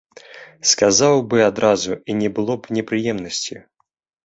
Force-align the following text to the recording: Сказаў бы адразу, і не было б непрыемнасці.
Сказаў 0.69 1.15
бы 1.33 1.37
адразу, 1.49 1.99
і 2.13 2.17
не 2.23 2.33
было 2.39 2.53
б 2.65 2.81
непрыемнасці. 2.81 3.55